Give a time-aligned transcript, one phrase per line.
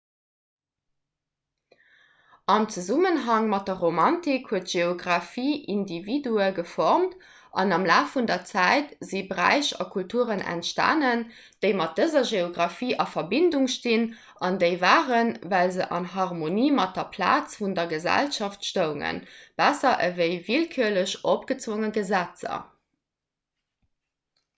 [2.47, 7.11] am zesummenhang mat der romantik huet d'geografie individue geformt
[7.63, 11.21] an am laf vun der zäit si bräich a kulturen entstanen
[11.65, 14.07] déi mat dëser geografie a verbindung stinn
[14.49, 19.21] an déi waren well se an harmonie mat der plaz vun der gesellschaft stoungen
[19.63, 22.59] besser ewéi willkürlech opgezwonge gesetzer